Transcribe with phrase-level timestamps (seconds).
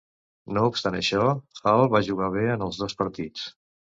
[0.57, 1.25] No obstant això,
[1.71, 3.45] Hall va jugar bé en els dos partits.